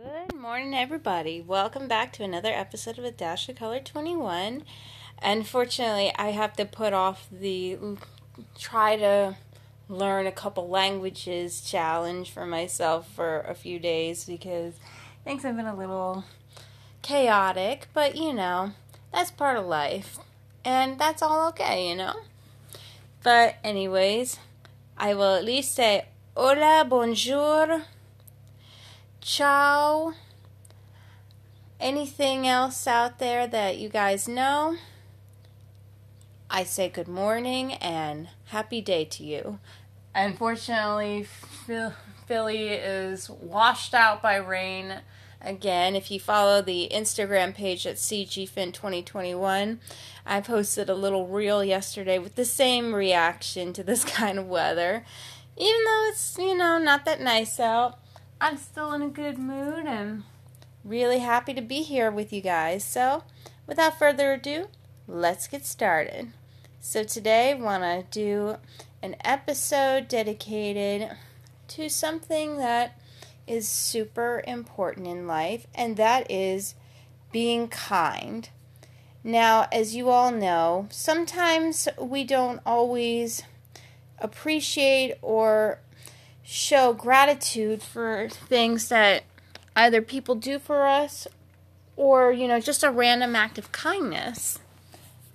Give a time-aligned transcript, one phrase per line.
[0.00, 1.40] Good morning, everybody.
[1.40, 4.62] Welcome back to another episode of A Dash of Color 21.
[5.20, 7.76] Unfortunately, I have to put off the
[8.56, 9.36] try to
[9.88, 14.74] learn a couple languages challenge for myself for a few days because
[15.24, 16.22] things have been a little
[17.02, 18.74] chaotic, but you know,
[19.12, 20.18] that's part of life.
[20.64, 22.14] And that's all okay, you know?
[23.24, 24.38] But, anyways,
[24.96, 26.06] I will at least say
[26.36, 27.82] hola, bonjour
[29.20, 30.14] ciao.
[31.80, 34.76] Anything else out there that you guys know?
[36.50, 39.58] I say good morning and happy day to you.
[40.14, 41.26] Unfortunately,
[42.26, 45.02] Philly is washed out by rain
[45.40, 45.94] again.
[45.94, 49.78] If you follow the Instagram page at CGFin2021,
[50.26, 55.04] I posted a little reel yesterday with the same reaction to this kind of weather.
[55.56, 57.98] Even though it's, you know, not that nice out.
[58.40, 60.22] I'm still in a good mood and
[60.84, 62.84] really happy to be here with you guys.
[62.84, 63.24] So,
[63.66, 64.68] without further ado,
[65.08, 66.32] let's get started.
[66.78, 68.56] So, today I want to do
[69.02, 71.10] an episode dedicated
[71.68, 73.00] to something that
[73.48, 76.76] is super important in life, and that is
[77.32, 78.48] being kind.
[79.24, 83.42] Now, as you all know, sometimes we don't always
[84.20, 85.80] appreciate or
[86.50, 89.22] show gratitude for things that
[89.76, 91.28] either people do for us
[91.94, 94.58] or, you know, just a random act of kindness.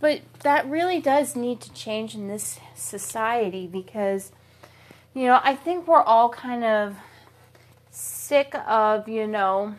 [0.00, 4.32] But that really does need to change in this society because,
[5.12, 6.96] you know, I think we're all kind of
[7.90, 9.74] sick of, you know,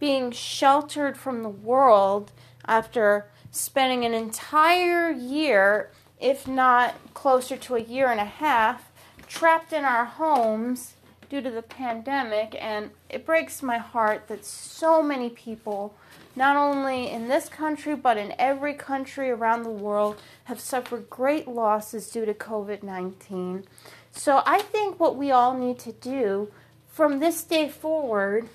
[0.00, 2.32] being sheltered from the world
[2.66, 8.90] after spending an entire year, if not closer to a year and a half,
[9.28, 10.94] trapped in our homes
[11.28, 15.94] due to the pandemic, and it breaks my heart that so many people,
[16.36, 21.48] not only in this country but in every country around the world, have suffered great
[21.48, 23.64] losses due to COVID 19.
[24.12, 26.52] So I think what we all need to do
[26.86, 28.48] from this day forward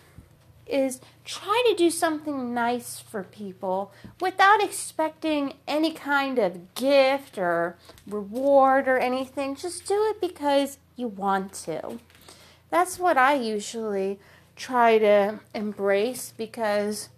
[0.70, 7.78] is try to do something nice for people without expecting any kind of gift or
[8.08, 9.56] reward or anything.
[9.56, 12.00] Just do it because you want to.
[12.70, 14.20] That's what I usually
[14.56, 17.10] try to embrace because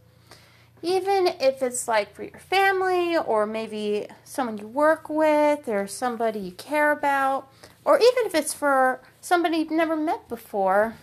[0.82, 6.40] even if it's like for your family or maybe someone you work with or somebody
[6.40, 7.52] you care about,
[7.86, 10.96] or even if it's for somebody you've never met before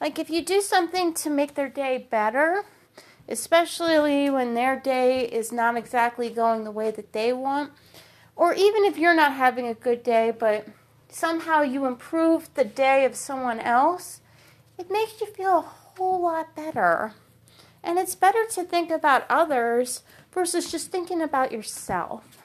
[0.00, 2.64] like if you do something to make their day better,
[3.28, 7.72] especially when their day is not exactly going the way that they want,
[8.34, 10.66] or even if you're not having a good day, but
[11.08, 14.20] somehow you improve the day of someone else,
[14.78, 17.14] it makes you feel a whole lot better.
[17.82, 20.02] And it's better to think about others
[20.32, 22.44] versus just thinking about yourself.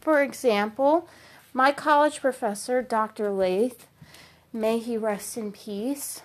[0.00, 1.08] For example,
[1.52, 3.30] my college professor, Dr.
[3.30, 3.86] Lath,
[4.52, 6.22] may he rest in peace,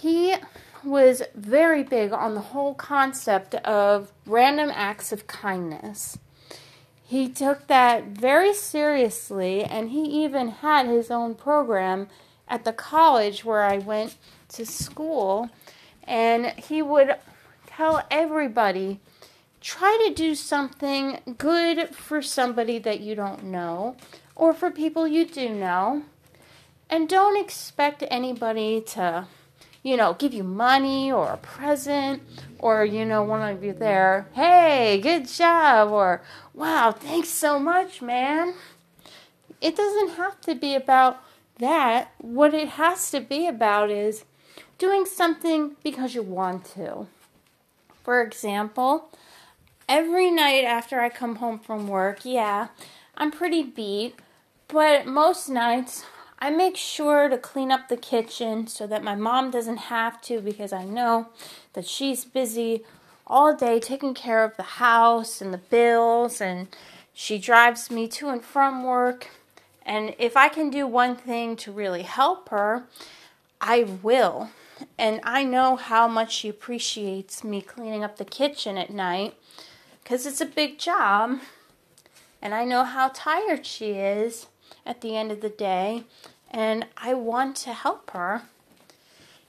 [0.00, 0.34] he
[0.82, 6.18] was very big on the whole concept of random acts of kindness.
[7.04, 12.08] He took that very seriously, and he even had his own program
[12.48, 14.16] at the college where I went
[14.50, 15.50] to school.
[16.04, 17.16] And he would
[17.66, 19.00] tell everybody
[19.60, 23.96] try to do something good for somebody that you don't know
[24.34, 26.04] or for people you do know.
[26.88, 29.26] And don't expect anybody to
[29.82, 32.22] you know, give you money or a present,
[32.58, 36.22] or, you know, one of you there, hey, good job, or
[36.54, 38.54] wow, thanks so much, man.
[39.60, 41.22] It doesn't have to be about
[41.58, 42.12] that.
[42.18, 44.24] What it has to be about is
[44.78, 47.06] doing something because you want to.
[48.02, 49.10] For example,
[49.88, 52.68] every night after I come home from work, yeah,
[53.16, 54.16] I'm pretty beat,
[54.68, 56.04] but most nights
[56.42, 60.40] I make sure to clean up the kitchen so that my mom doesn't have to
[60.40, 61.28] because I know
[61.74, 62.82] that she's busy
[63.26, 66.68] all day taking care of the house and the bills and
[67.12, 69.28] she drives me to and from work.
[69.84, 72.84] And if I can do one thing to really help her,
[73.60, 74.48] I will.
[74.96, 79.34] And I know how much she appreciates me cleaning up the kitchen at night
[80.02, 81.40] because it's a big job.
[82.40, 84.46] And I know how tired she is
[84.84, 86.04] at the end of the day,
[86.50, 88.42] and I want to help her.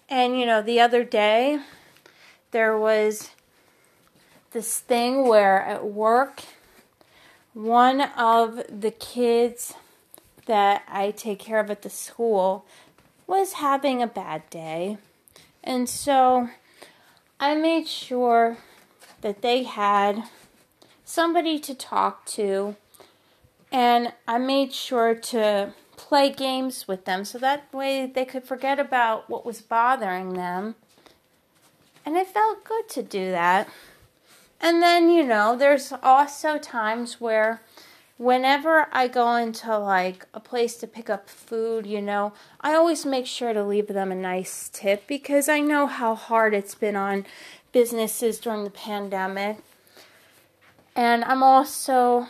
[0.09, 1.59] And you know, the other day
[2.51, 3.31] there was
[4.51, 6.43] this thing where at work,
[7.53, 9.73] one of the kids
[10.45, 12.65] that I take care of at the school
[13.27, 14.97] was having a bad day.
[15.63, 16.49] And so
[17.39, 18.57] I made sure
[19.21, 20.23] that they had
[21.05, 22.75] somebody to talk to,
[23.71, 28.79] and I made sure to play games with them so that way they could forget
[28.79, 30.75] about what was bothering them.
[32.05, 33.69] And it felt good to do that.
[34.59, 37.61] And then, you know, there's also times where
[38.17, 43.05] whenever I go into like a place to pick up food, you know, I always
[43.05, 46.95] make sure to leave them a nice tip because I know how hard it's been
[46.95, 47.25] on
[47.71, 49.57] businesses during the pandemic.
[50.95, 52.27] And I'm also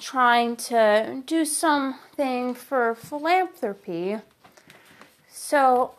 [0.00, 4.18] trying to do something for philanthropy.
[5.28, 5.94] So,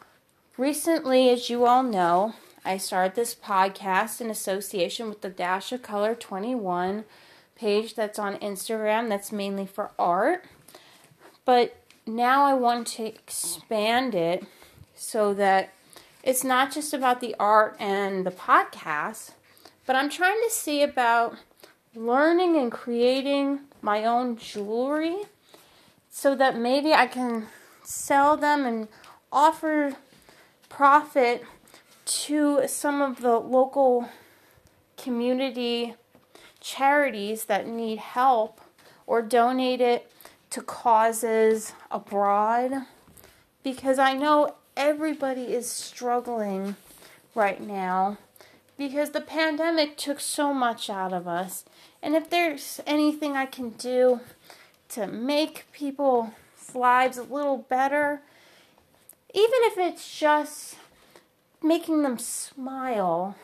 [0.58, 5.82] recently, as you all know, I started this podcast in association with the Dash of
[5.82, 7.06] Color 21
[7.56, 10.46] page that's on Instagram that's mainly for art.
[11.46, 11.76] But
[12.06, 14.46] now I want to expand it
[14.96, 15.74] so that
[16.24, 19.32] it's not just about the art and the podcast,
[19.86, 21.36] but I'm trying to see about
[21.96, 25.18] learning and creating my own jewelry
[26.10, 27.48] so that maybe I can
[27.84, 28.88] sell them and
[29.32, 29.96] offer
[30.70, 31.44] profit
[32.06, 34.10] to some of the local
[34.98, 35.96] community
[36.60, 38.62] charities that need help
[39.08, 40.12] or donate it
[40.52, 42.86] to causes abroad.
[43.64, 46.76] Because I know everybody is struggling
[47.36, 48.18] right now
[48.82, 51.66] because the pandemic took so much out of us.
[52.02, 54.22] And if there's anything I can do
[54.90, 56.32] to make people's
[56.74, 58.22] lives a little better,
[59.36, 60.78] even if it's just
[61.62, 63.36] making them smile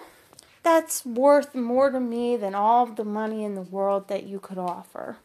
[0.64, 4.58] that's worth more to me than all the money in the world that you could
[4.58, 5.18] offer.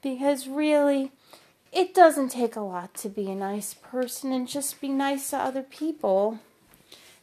[0.00, 1.12] Because really,
[1.70, 5.36] it doesn't take a lot to be a nice person and just be nice to
[5.36, 6.40] other people.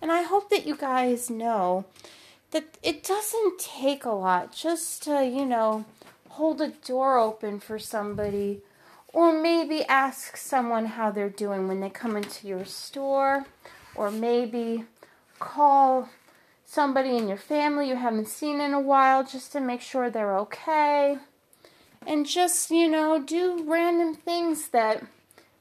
[0.05, 1.85] And I hope that you guys know
[2.51, 5.85] that it doesn't take a lot just to, you know,
[6.29, 8.61] hold a door open for somebody
[9.07, 13.47] or maybe ask someone how they're doing when they come into your store
[13.95, 14.83] or maybe
[15.39, 16.07] call
[16.65, 20.37] somebody in your family you haven't seen in a while just to make sure they're
[20.37, 21.17] okay.
[22.05, 25.03] And just, you know, do random things that,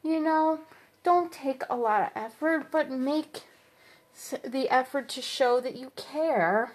[0.02, 0.61] you know,
[1.02, 3.44] don't take a lot of effort, but make
[4.43, 6.72] the effort to show that you care.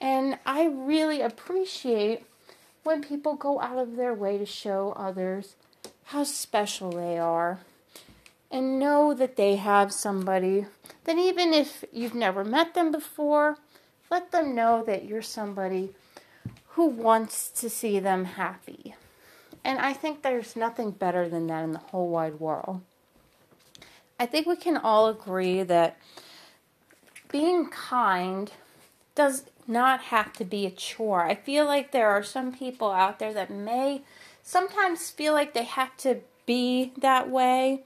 [0.00, 2.24] And I really appreciate
[2.82, 5.54] when people go out of their way to show others
[6.04, 7.60] how special they are
[8.50, 10.66] and know that they have somebody
[11.04, 13.56] Then, even if you've never met them before,
[14.10, 15.90] let them know that you're somebody
[16.68, 18.94] who wants to see them happy.
[19.64, 22.82] And I think there's nothing better than that in the whole wide world.
[24.18, 25.98] I think we can all agree that
[27.30, 28.52] being kind
[29.14, 31.24] does not have to be a chore.
[31.24, 34.02] I feel like there are some people out there that may
[34.42, 37.84] sometimes feel like they have to be that way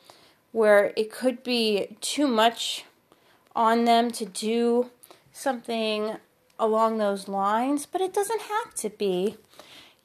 [0.53, 2.85] where it could be too much
[3.55, 4.91] on them to do
[5.33, 6.17] something
[6.59, 9.37] along those lines, but it doesn't have to be.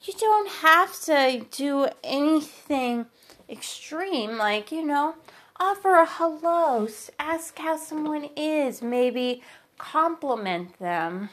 [0.02, 3.06] You don't have to do anything
[3.50, 5.16] extreme, like, you know,
[5.60, 6.88] offer a hello,
[7.20, 9.44] ask how someone is, maybe
[9.78, 11.30] compliment them.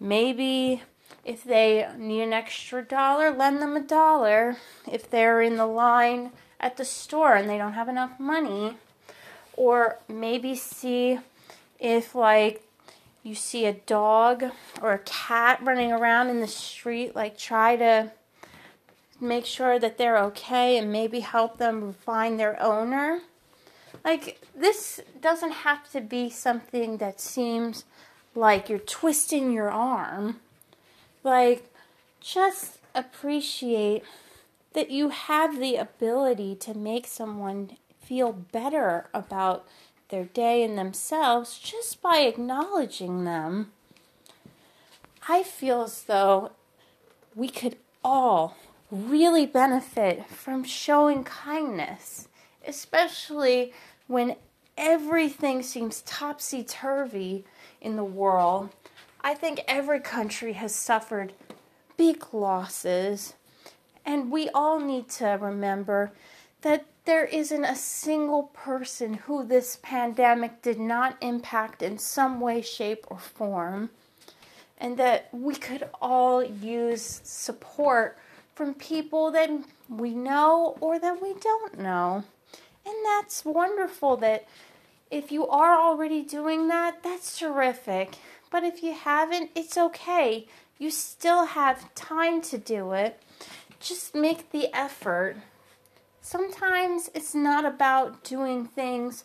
[0.00, 0.82] Maybe
[1.24, 4.56] if they need an extra dollar, lend them a dollar.
[4.90, 8.76] If they're in the line at the store and they don't have enough money.
[9.56, 11.18] Or maybe see
[11.78, 12.62] if, like,
[13.22, 14.44] you see a dog
[14.80, 18.12] or a cat running around in the street, like, try to
[19.20, 23.20] make sure that they're okay and maybe help them find their owner.
[24.04, 27.84] Like, this doesn't have to be something that seems
[28.34, 30.40] like you're twisting your arm.
[31.24, 31.72] Like,
[32.20, 34.02] just appreciate
[34.74, 37.70] that you have the ability to make someone
[38.00, 39.66] feel better about
[40.10, 43.72] their day and themselves just by acknowledging them.
[45.28, 46.52] I feel as though
[47.34, 48.56] we could all
[48.90, 52.28] really benefit from showing kindness,
[52.66, 53.72] especially
[54.06, 54.36] when
[54.76, 57.44] everything seems topsy turvy
[57.80, 58.70] in the world.
[59.20, 61.32] I think every country has suffered
[61.96, 63.34] big losses
[64.06, 66.12] and we all need to remember
[66.62, 72.62] that there isn't a single person who this pandemic did not impact in some way,
[72.62, 73.90] shape, or form.
[74.78, 78.18] And that we could all use support
[78.56, 79.50] from people that
[79.88, 82.24] we know or that we don't know.
[82.84, 84.46] And that's wonderful that
[85.10, 88.16] If you are already doing that, that's terrific.
[88.50, 90.46] But if you haven't, it's okay.
[90.78, 93.22] You still have time to do it.
[93.78, 95.36] Just make the effort.
[96.20, 99.24] Sometimes it's not about doing things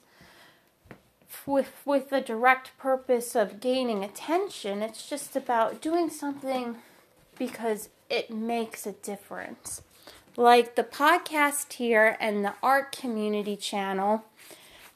[1.48, 4.84] with with the direct purpose of gaining attention.
[4.84, 6.76] It's just about doing something
[7.40, 9.82] because it makes a difference.
[10.36, 14.26] Like the podcast here and the art community channel,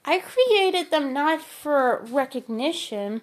[0.04, 3.22] I created them not for recognition.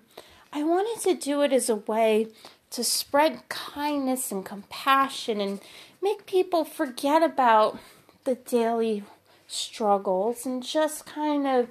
[0.53, 2.29] I wanted to do it as a way
[2.71, 5.61] to spread kindness and compassion and
[6.03, 7.79] make people forget about
[8.25, 9.05] the daily
[9.47, 11.69] struggles and just kind of,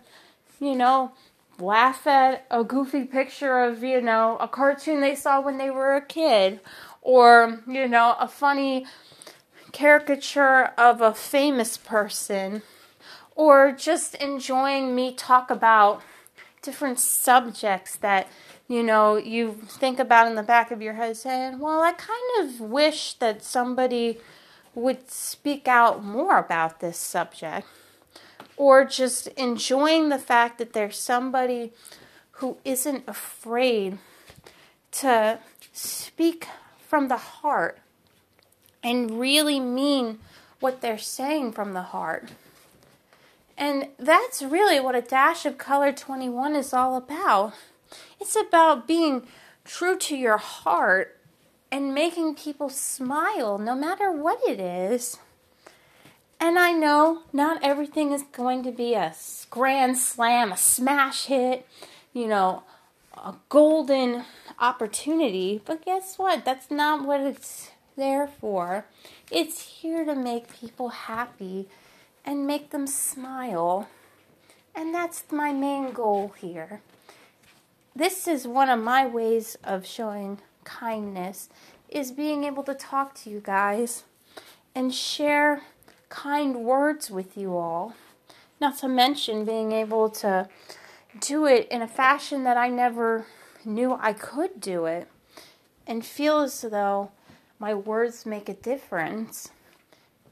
[0.60, 1.12] you know,
[1.60, 5.96] laugh at a goofy picture of, you know, a cartoon they saw when they were
[5.96, 6.60] a kid
[7.02, 8.86] or, you know, a funny
[9.72, 12.62] caricature of a famous person
[13.36, 16.02] or just enjoying me talk about
[16.62, 18.28] different subjects that
[18.68, 22.20] you know you think about in the back of your head saying well i kind
[22.42, 24.20] of wish that somebody
[24.76, 27.68] would speak out more about this subject
[28.58, 31.72] or just enjoying the fact that there's somebody
[32.34, 33.98] who isn't afraid
[34.92, 35.40] to
[35.74, 36.48] speak
[36.92, 37.80] from the heart
[38.84, 40.20] and really mean
[40.60, 42.28] what they're saying from the heart.
[43.58, 47.54] And that's really what a dash of color 21 is all about.
[48.20, 49.26] It's about being
[49.64, 51.18] true to your heart
[51.72, 55.18] and making people smile no matter what it is.
[56.42, 59.16] And I know not everything is going to be a
[59.50, 61.66] grand slam, a smash hit,
[62.12, 62.64] you know,
[63.16, 64.26] a golden
[64.62, 65.62] opportunity.
[65.66, 66.46] But guess what?
[66.46, 68.86] That's not what it's there for.
[69.30, 71.68] It's here to make people happy
[72.24, 73.90] and make them smile.
[74.74, 76.82] And that's my main goal here.
[77.94, 81.50] This is one of my ways of showing kindness
[81.90, 84.04] is being able to talk to you guys
[84.74, 85.64] and share
[86.08, 87.96] kind words with you all.
[88.62, 90.48] Not to mention being able to
[91.20, 93.26] do it in a fashion that I never
[93.66, 95.08] knew I could do it
[95.88, 97.12] and feel as though
[97.60, 99.52] my words make a difference.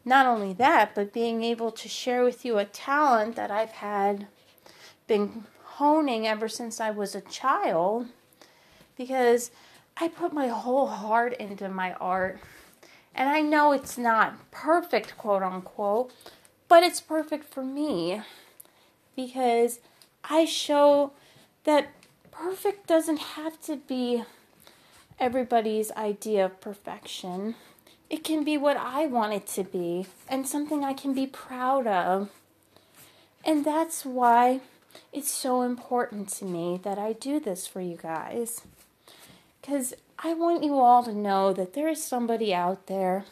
[0.05, 4.27] Not only that, but being able to share with you a talent that I've had
[5.07, 8.07] been honing ever since I was a child
[8.97, 9.51] because
[9.97, 12.39] I put my whole heart into my art.
[13.13, 16.11] And I know it's not perfect, quote unquote,
[16.67, 18.21] but it's perfect for me
[19.15, 19.79] because
[20.23, 21.11] I show
[21.65, 21.89] that
[22.39, 24.23] perfect doesn't have to be
[25.19, 27.55] everybody's idea of perfection.
[28.09, 31.85] It can be what I want it to be and something I can be proud
[31.85, 32.29] of.
[33.43, 34.61] And that's why
[35.11, 38.61] it's so important to me that I do this for you guys.
[39.61, 43.25] Because I want you all to know that there is somebody out there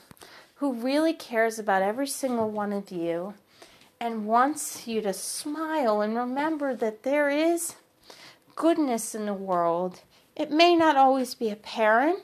[0.56, 3.36] who really cares about every single one of you
[4.02, 7.76] and wants you to smile and remember that there is
[8.58, 10.02] goodness in the world.
[10.36, 12.20] It may not always be apparent,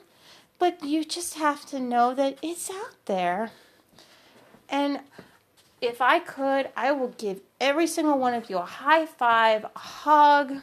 [0.58, 3.52] but you just have to know that it's out there.
[4.68, 5.00] And
[5.80, 9.78] if I could, I will give every single one of you a high five, a
[9.78, 10.56] hug,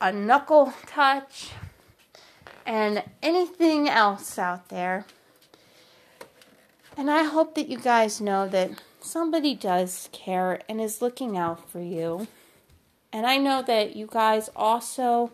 [0.00, 1.50] a knuckle touch,
[2.66, 5.04] and anything else out there.
[6.96, 11.68] And I hope that you guys know that somebody does care and is looking out
[11.68, 12.28] for you.
[13.14, 15.30] And I know that you guys also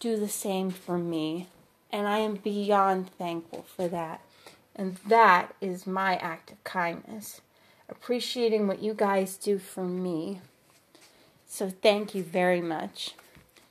[0.00, 1.46] do the same for me.
[1.92, 4.20] And I am beyond thankful for that.
[4.74, 7.40] And that is my act of kindness.
[7.88, 10.40] Appreciating what you guys do for me.
[11.46, 13.14] So thank you very much.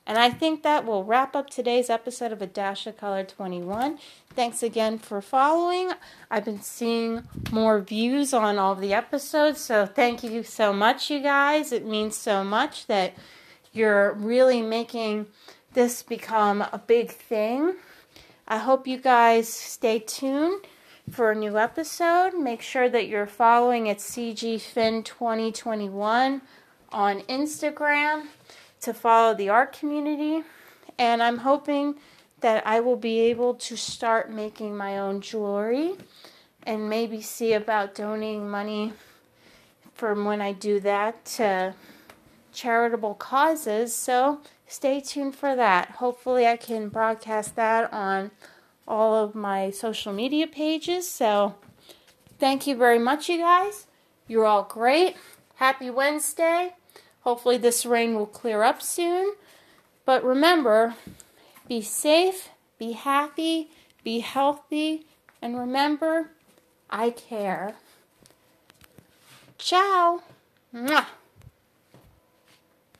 [0.06, 3.98] And I think that will wrap up today's episode of A Dash of Color 21.
[4.34, 5.92] Thanks again for following.
[6.30, 11.20] I've been seeing more views on all the episodes, so thank you so much, you
[11.20, 11.72] guys.
[11.72, 13.14] It means so much that
[13.72, 15.24] you're really making
[15.72, 17.76] this become a big thing.
[18.46, 20.66] I hope you guys stay tuned
[21.10, 22.34] for a new episode.
[22.34, 26.42] Make sure that you're following at CGFin2021
[26.92, 28.26] on Instagram
[28.84, 30.42] to follow the art community.
[30.98, 31.96] And I'm hoping
[32.40, 35.96] that I will be able to start making my own jewelry
[36.62, 38.92] and maybe see about donating money
[39.94, 41.74] from when I do that to
[42.52, 43.94] charitable causes.
[43.94, 45.90] So stay tuned for that.
[45.92, 48.30] Hopefully, I can broadcast that on
[48.86, 51.08] all of my social media pages.
[51.08, 51.54] So
[52.38, 53.86] thank you very much, you guys.
[54.28, 55.16] You're all great.
[55.56, 56.74] Happy Wednesday.
[57.24, 59.34] Hopefully, this rain will clear up soon.
[60.04, 60.94] But remember,
[61.66, 63.70] be safe, be happy,
[64.04, 65.06] be healthy,
[65.40, 66.30] and remember,
[66.90, 67.76] I care.
[69.56, 70.22] Ciao.
[70.74, 71.06] Mwah.